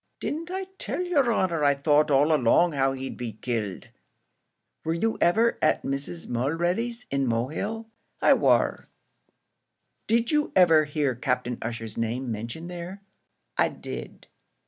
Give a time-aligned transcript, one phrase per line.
[0.19, 3.89] "Didn't I tell yer honour I thought all along how he'd be killed."
[4.83, 6.27] "Were you ever at Mrs.
[6.27, 7.85] Mulready's in Mohill?"
[8.19, 8.89] "I war."
[10.07, 13.03] "Did you ever hear Captain Ussher's name mentioned there?"
[13.59, 14.25] "I did."